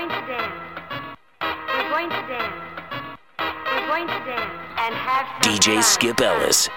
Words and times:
going 0.00 0.22
to 0.22 0.26
dance. 0.26 0.54
We're 1.42 1.90
going 1.90 2.08
to 2.08 2.22
dance. 2.26 2.54
We're 3.38 3.86
going 3.86 4.06
to 4.06 4.24
dance 4.24 4.52
and 4.78 4.94
have 4.94 5.26
DJ 5.42 5.74
fun. 5.74 5.82
Skip 5.82 6.20
Ellis. 6.22 6.70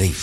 sleep. 0.00 0.14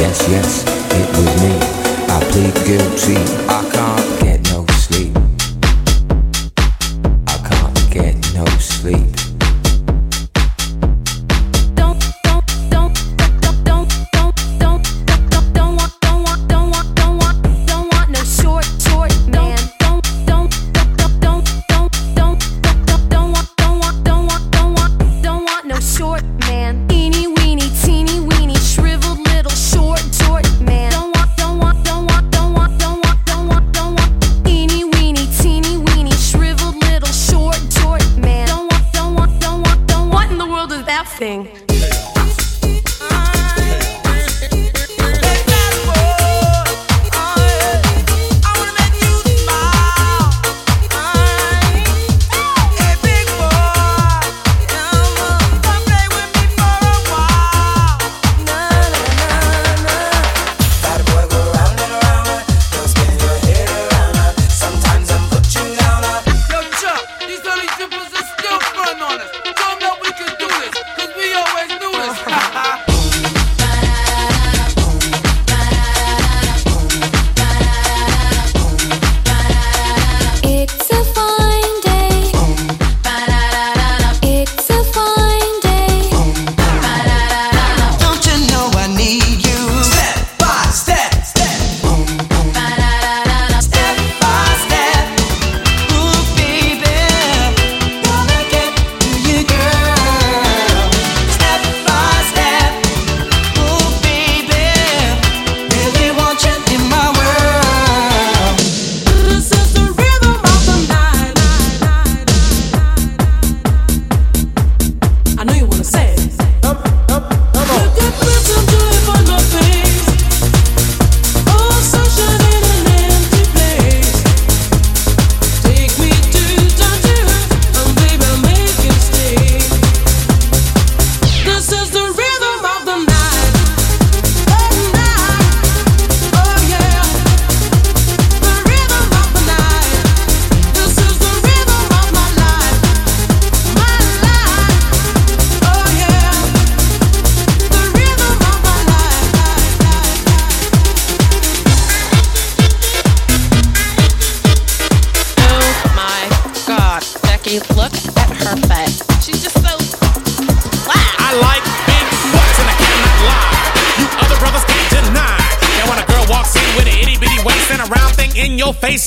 Yes, 0.00 0.28
yes, 0.28 0.64
it 0.92 1.08
was 1.16 1.42
me. 1.42 1.54
I 2.08 2.20
plead 2.32 2.54
guilty. 2.66 3.49
Egypt 67.80 67.94
was 67.94 68.12
a 68.12 68.22
still 68.22 68.60
front 68.60 69.00
on 69.00 69.20
us. 69.20 69.49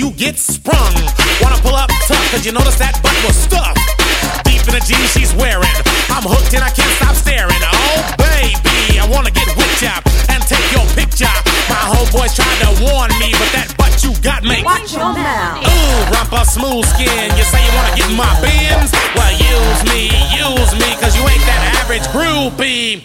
you 0.00 0.10
get 0.16 0.38
sprung. 0.38 0.96
Wanna 1.44 1.60
pull 1.60 1.76
up 1.76 1.92
tough, 2.08 2.24
cause 2.32 2.46
you 2.46 2.52
notice 2.56 2.80
that 2.80 2.96
butt 3.04 3.12
was 3.20 3.36
stuffed. 3.36 3.76
Deep 4.48 4.64
in 4.64 4.72
the 4.72 4.80
jeans 4.80 5.12
she's 5.12 5.36
wearing. 5.36 5.76
I'm 6.08 6.24
hooked 6.24 6.56
and 6.56 6.64
I 6.64 6.72
can't 6.72 6.88
stop 6.96 7.12
staring. 7.12 7.60
Oh, 7.60 8.00
baby, 8.16 8.96
I 8.96 9.04
wanna 9.12 9.28
get 9.28 9.44
whipped 9.60 9.84
up 9.84 10.00
and 10.32 10.40
take 10.48 10.64
your 10.72 10.88
picture. 10.96 11.28
My 11.68 11.84
homeboys 11.92 12.32
tried 12.32 12.58
to 12.64 12.72
warn 12.80 13.12
me, 13.20 13.36
but 13.36 13.52
that 13.52 13.76
butt 13.76 13.92
you 14.00 14.16
got 14.24 14.40
me. 14.40 14.64
Watch 14.64 14.96
your 14.96 15.12
mouth. 15.12 15.68
Ooh, 15.68 16.16
rumpa 16.16 16.48
smooth 16.48 16.88
skin. 16.96 17.36
You 17.36 17.44
say 17.44 17.60
you 17.60 17.72
wanna 17.76 17.92
get 17.92 18.08
in 18.08 18.16
my 18.16 18.32
Benz? 18.40 18.96
Well, 19.12 19.36
use 19.36 19.80
me, 19.92 20.08
use 20.32 20.72
me, 20.80 20.96
cause 20.96 21.12
you 21.12 21.28
ain't 21.28 21.44
that 21.44 21.76
average 21.76 22.08
groupie. 22.08 23.04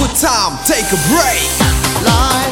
good 0.00 0.16
time, 0.16 0.56
take 0.64 0.86
a 0.92 1.00
break. 1.08 2.04
Life. 2.06 2.49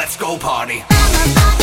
let's 0.00 0.16
go 0.16 0.38
party. 0.38 1.59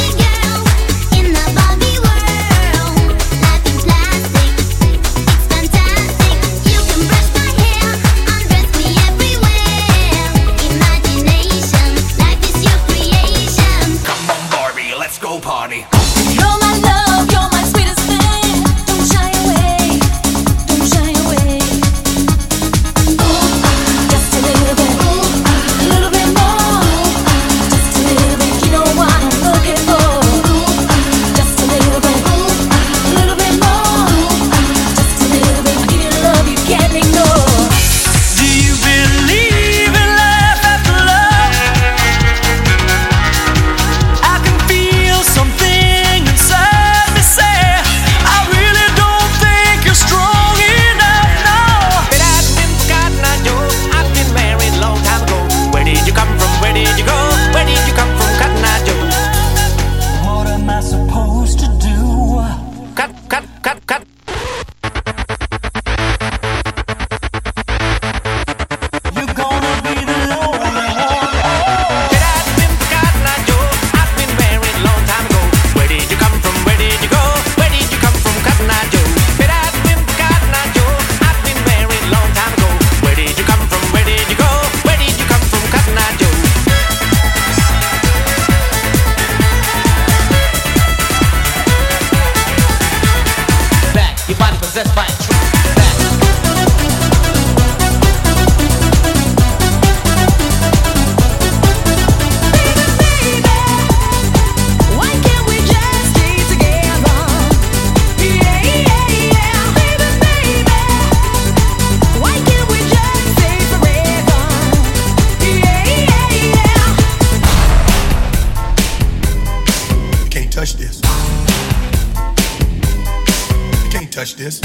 touch 124.27 124.35
this. 124.35 124.59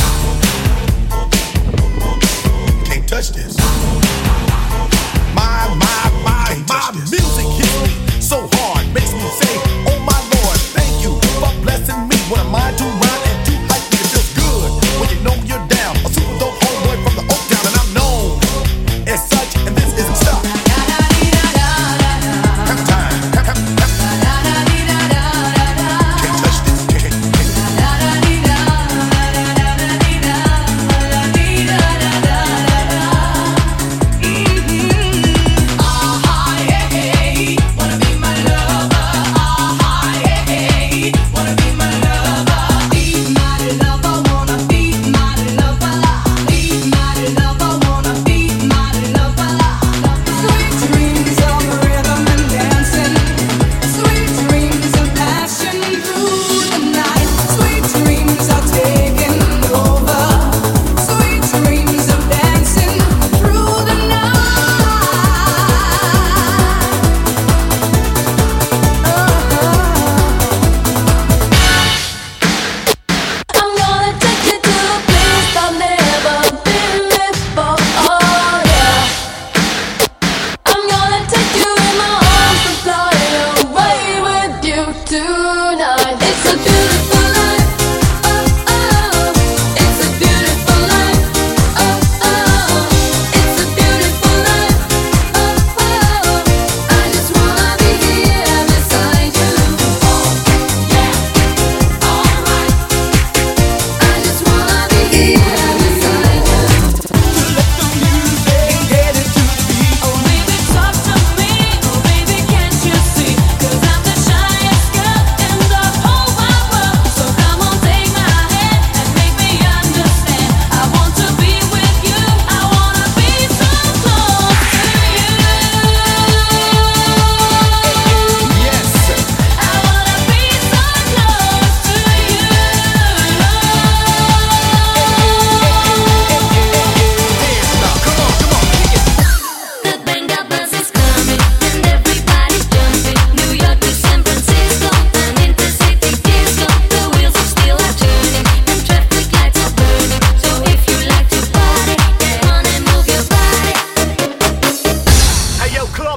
Can't 2.85 3.09
touch 3.09 3.31
this. 3.31 3.62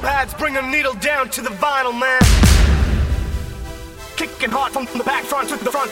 pads, 0.06 0.32
bring 0.34 0.56
a 0.56 0.62
needle 0.62 0.94
down 0.94 1.28
to 1.28 1.42
the 1.42 1.48
vinyl, 1.48 1.92
man. 1.98 2.20
Kicking 4.14 4.50
hard 4.50 4.72
from 4.72 4.84
the 4.96 5.02
back 5.02 5.24
front 5.24 5.48
to 5.48 5.56
the 5.56 5.72
front, 5.72 5.90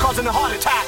causing 0.00 0.26
a 0.26 0.32
heart 0.32 0.52
attack. 0.52 0.84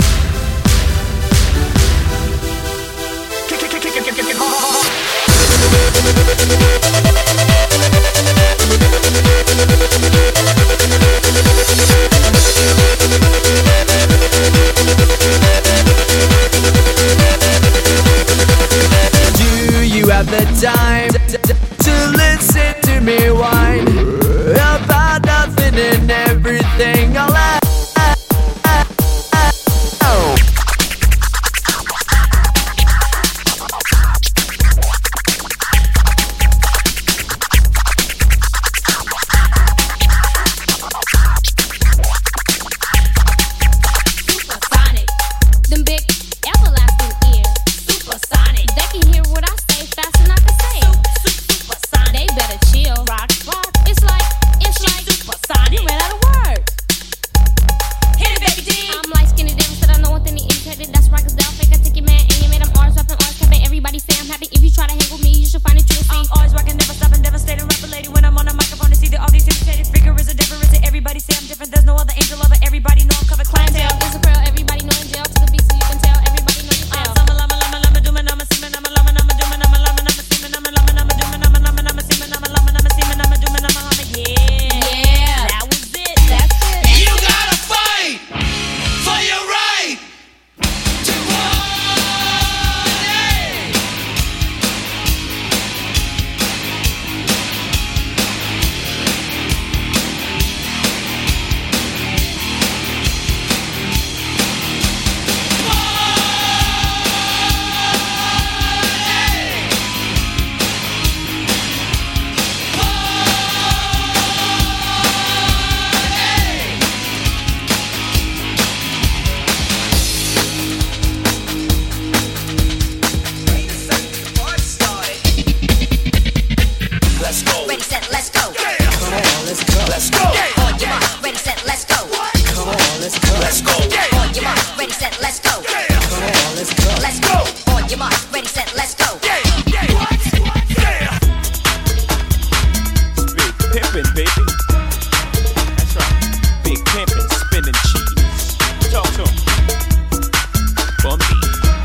Do 19.37 19.87
you 19.87 20.09
have 20.09 20.27
the 20.27 20.45
time 20.61 21.14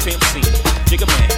Pimp 0.10 0.24
C, 0.24 0.42
Jigga 0.86 1.06
Man. 1.06 1.29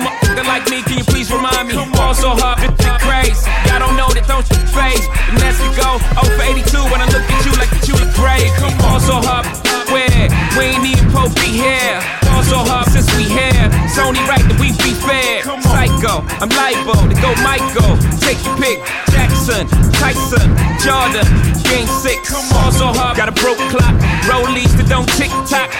a 0.00 0.44
like 0.44 0.68
me, 0.68 0.82
can 0.82 0.98
you 0.98 1.04
please 1.04 1.30
remind 1.32 1.68
me? 1.68 1.74
Fall 1.96 2.14
so 2.14 2.30
hard, 2.36 2.58
bitch, 2.58 3.00
crazy. 3.00 3.36
Y'all 3.68 3.80
don't 3.80 3.96
know 3.96 4.08
that, 4.12 4.26
don't 4.28 4.44
you 4.44 4.60
face? 4.72 5.04
And 5.32 5.38
that's 5.40 5.58
we 5.60 5.68
go, 5.76 5.96
oh 6.20 6.26
for 6.36 6.44
82 6.44 6.68
when 6.92 7.00
I 7.00 7.08
look 7.08 7.24
at 7.24 7.40
you 7.44 7.52
like 7.56 7.70
that 7.72 7.84
you 7.88 7.96
look 7.96 8.12
great. 8.12 8.50
Ball 8.80 9.00
so 9.00 9.16
hard, 9.24 9.46
where? 9.88 10.28
We 10.56 10.76
ain't 10.76 10.84
even 10.84 11.08
Pope 11.12 11.32
be 11.40 11.56
here. 11.56 11.96
Ball 12.28 12.42
so 12.44 12.60
hard 12.60 12.88
since 12.92 13.08
we 13.16 13.24
here. 13.24 13.68
It's 13.86 13.98
only 13.98 14.20
right 14.28 14.42
that 14.44 14.58
we 14.60 14.72
be 14.84 14.92
fair. 14.92 15.42
Psycho, 15.64 16.24
I'm 16.40 16.50
libo 16.52 16.96
to 17.08 17.16
go 17.16 17.32
Michael. 17.40 17.96
Take 18.20 18.40
your 18.44 18.56
pick. 18.60 18.78
Jackson, 19.12 19.64
Tyson, 19.96 20.46
Jordan, 20.84 21.24
Game 21.64 21.88
6. 21.88 22.52
Ball 22.52 22.70
so 22.72 22.92
hard, 22.92 23.16
got 23.16 23.28
a 23.28 23.36
broke 23.40 23.60
clock. 23.72 23.96
Rollies 24.28 24.72
that 24.76 24.88
don't 24.88 25.08
tick 25.16 25.32
tock. 25.48 25.72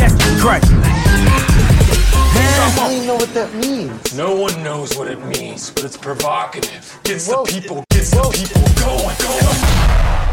That's 0.00 0.14
the 0.14 0.30
crack. 0.40 1.05
I 2.58 2.74
don't 2.76 2.92
even 2.92 3.06
know 3.06 3.16
what 3.16 3.34
that 3.34 3.54
means. 3.54 4.16
No 4.16 4.34
one 4.34 4.62
knows 4.62 4.96
what 4.96 5.08
it 5.08 5.24
means, 5.26 5.70
but 5.70 5.84
it's 5.84 5.96
provocative. 5.96 6.98
Gets 7.04 7.28
Whoa. 7.28 7.44
the 7.44 7.52
people, 7.52 7.84
gets 7.90 8.14
Whoa. 8.14 8.30
the 8.30 8.38
people 8.38 8.62
going, 8.82 9.16
going. 9.18 10.25